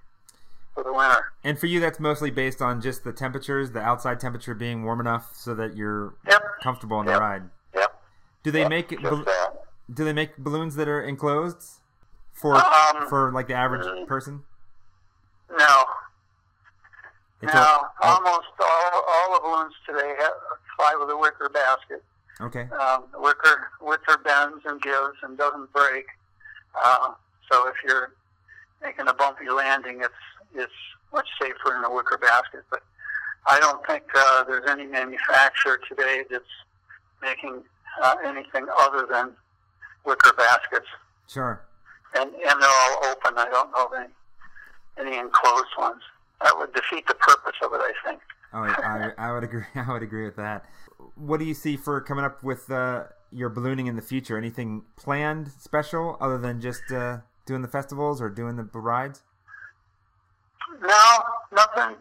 [0.73, 1.31] for the winter.
[1.43, 4.99] And for you, that's mostly based on just the temperatures, the outside temperature being warm
[5.01, 6.43] enough so that you're Yep.
[6.63, 7.49] comfortable on the ride.
[7.75, 8.01] Yep.
[8.43, 8.89] Do they Yep, make
[9.93, 11.81] do they make balloons that are enclosed
[12.31, 14.07] for Um, for like the average mm.
[14.07, 14.45] person?
[15.49, 15.85] No.
[17.41, 20.33] It's all- all- almost all, all the balloons today have,
[20.77, 22.03] fly with a wicker basket.
[22.41, 22.67] Okay.
[22.79, 26.05] Um, wicker wicker bends and gives and doesn't break.
[26.83, 27.13] Uh,
[27.51, 28.13] so if you're
[28.81, 30.13] making a bumpy landing, it's
[30.53, 30.71] it's
[31.13, 32.63] much safer in a wicker basket.
[32.69, 32.83] But
[33.47, 36.43] I don't think uh, there's any manufacturer today that's
[37.21, 37.63] making
[38.01, 39.31] uh, anything other than
[40.05, 40.87] wicker baskets,
[41.27, 41.61] Sure.
[42.15, 43.37] and and they're all open.
[43.37, 46.01] I don't know of any any enclosed ones.
[46.43, 48.21] That would defeat the purpose of it, I think.
[48.53, 49.63] Oh, I, I would agree.
[49.75, 50.65] I would agree with that.
[51.15, 54.37] What do you see for coming up with uh, your ballooning in the future?
[54.37, 59.23] Anything planned special other than just uh, doing the festivals or doing the rides?
[60.81, 61.95] No, nothing,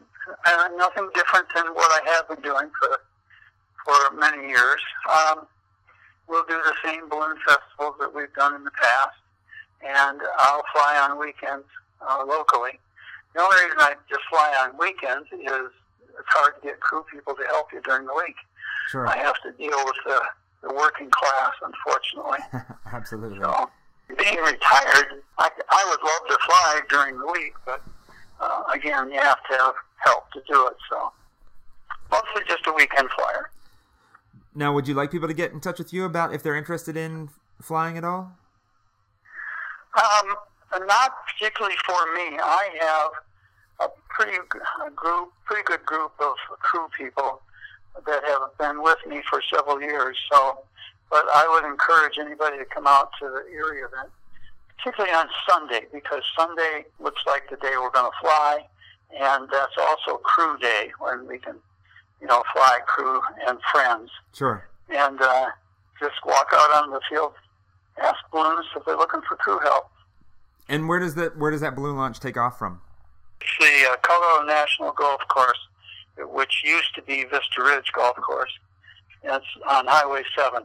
[0.46, 3.00] uh, nothing different than what I have been doing for
[3.84, 4.80] for many years.
[5.10, 5.46] Um,
[6.28, 9.16] we'll do the same balloon festivals that we've done in the past,
[9.82, 11.66] and I'll fly on weekends
[12.00, 12.78] uh, locally.
[13.34, 15.70] The only reason I just fly on weekends is
[16.18, 18.36] it's hard to get crew people to help you during the week.
[18.90, 19.06] Sure.
[19.06, 20.20] I have to deal with the,
[20.62, 22.40] the working class, unfortunately.
[22.92, 23.38] Absolutely.
[23.38, 23.70] So,
[24.08, 27.84] being retired, I, I would love to fly during the week, but
[28.40, 30.76] uh, again, you have to have help to do it.
[30.90, 31.12] So,
[32.10, 33.50] mostly just a weekend flyer.
[34.56, 36.96] Now, would you like people to get in touch with you about if they're interested
[36.96, 37.28] in
[37.62, 38.32] flying at all?
[39.94, 40.34] Um,
[40.88, 42.38] not particularly for me.
[42.42, 47.40] I have a pretty a group, pretty good group of crew people
[48.06, 50.16] that have been with me for several years.
[50.32, 50.60] So,
[51.10, 54.10] but I would encourage anybody to come out to the Erie event,
[54.78, 58.66] particularly on Sunday, because Sunday looks like the day we're going to fly,
[59.18, 61.56] and that's also crew day when we can,
[62.20, 64.66] you know, fly crew and friends, Sure.
[64.88, 65.46] and uh,
[65.98, 67.32] just walk out on the field,
[68.02, 69.90] ask balloons if they're looking for crew help.
[70.68, 72.80] And where does that where does that balloon launch take off from?
[73.40, 75.58] It's the uh, Colorado National Golf Course,
[76.28, 78.52] which used to be Vista Ridge Golf Course.
[79.22, 80.62] It's on Highway 7.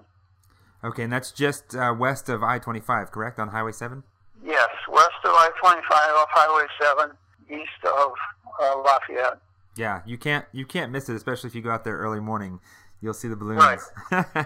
[0.83, 3.39] Okay, and that's just uh, west of I twenty five, correct?
[3.39, 4.03] On Highway seven.
[4.45, 7.11] Yes, west of I 25 off Highway 7,
[7.49, 8.11] east of
[8.61, 9.39] uh, Lafayette.
[9.75, 12.59] Yeah, you can't you can't miss it, especially if you go out there early morning.
[13.01, 13.63] You'll see the balloons.
[13.63, 13.79] Right.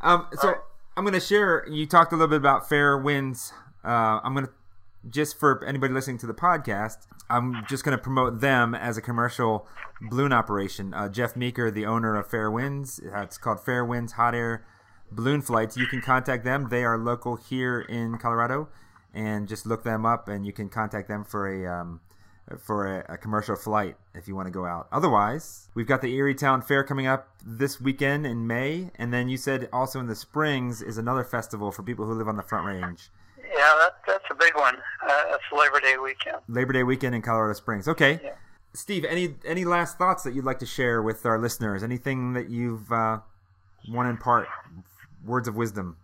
[0.00, 0.56] um, so Right.
[0.96, 1.64] I'm going to share.
[1.68, 3.52] You talked a little bit about fair winds.
[3.84, 4.52] Uh, I'm going to
[5.08, 7.06] just for anybody listening to the podcast.
[7.28, 9.66] I'm just going to promote them as a commercial
[10.00, 10.92] balloon operation.
[10.92, 14.64] Uh, Jeff Meeker, the owner of Fair Winds, uh, it's called Fair Winds Hot Air
[15.12, 15.76] Balloon Flights.
[15.76, 16.68] You can contact them.
[16.70, 18.68] They are local here in Colorado,
[19.14, 22.00] and just look them up, and you can contact them for a um,
[22.58, 24.88] for a, a commercial flight if you want to go out.
[24.90, 29.28] Otherwise, we've got the Erie Town Fair coming up this weekend in May, and then
[29.28, 32.42] you said also in the Springs is another festival for people who live on the
[32.42, 33.08] Front Range.
[33.50, 34.76] Yeah, that, that's a big one.
[35.02, 36.36] Uh, that's Labor Day weekend.
[36.48, 37.88] Labor Day weekend in Colorado Springs.
[37.88, 38.20] Okay.
[38.22, 38.30] Yeah.
[38.72, 41.82] Steve, any any last thoughts that you'd like to share with our listeners?
[41.82, 43.18] Anything that you've uh,
[43.88, 44.46] want to impart?
[45.24, 45.96] Words of wisdom.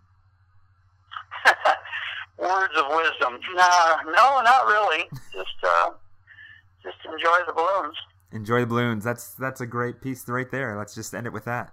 [2.37, 3.39] Words of wisdom.
[3.55, 5.05] Nah, no, not really.
[5.33, 5.91] Just, uh,
[6.83, 7.95] just enjoy the balloons.
[8.33, 9.03] Enjoy the balloons.
[9.05, 10.77] That's that's a great piece right there.
[10.77, 11.71] Let's just end it with that.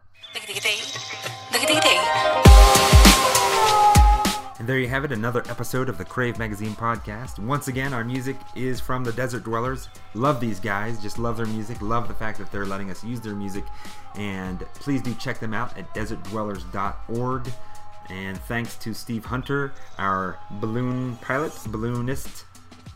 [4.64, 7.38] And there you have it, another episode of the Crave Magazine podcast.
[7.38, 9.90] Once again, our music is from the Desert Dwellers.
[10.14, 13.20] Love these guys, just love their music, love the fact that they're letting us use
[13.20, 13.66] their music.
[14.14, 17.52] And please do check them out at desertdwellers.org.
[18.08, 22.44] And thanks to Steve Hunter, our balloon pilot, balloonist,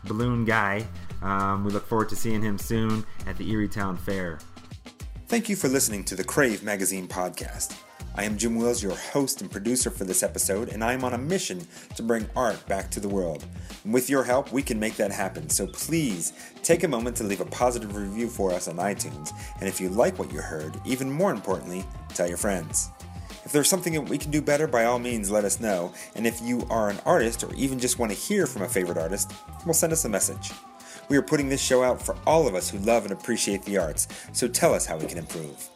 [0.05, 0.87] balloon guy.
[1.21, 4.39] Um, we look forward to seeing him soon at the Erie Town Fair.
[5.27, 7.77] Thank you for listening to the Crave Magazine podcast.
[8.15, 11.13] I am Jim Wills, your host and producer for this episode, and I am on
[11.13, 13.45] a mission to bring art back to the world.
[13.83, 15.49] And with your help, we can make that happen.
[15.49, 16.33] So please
[16.63, 19.31] take a moment to leave a positive review for us on iTunes.
[19.59, 22.89] And if you like what you heard, even more importantly, tell your friends.
[23.45, 25.93] If there's something that we can do better, by all means, let us know.
[26.15, 28.97] And if you are an artist or even just want to hear from a favorite
[28.97, 29.31] artist,
[29.65, 30.51] well, send us a message.
[31.07, 33.77] We are putting this show out for all of us who love and appreciate the
[33.77, 35.67] arts, so tell us how we can improve.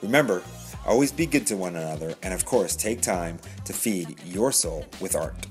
[0.00, 0.42] Remember,
[0.84, 4.84] Always be good to one another, and of course, take time to feed your soul
[5.00, 5.46] with art.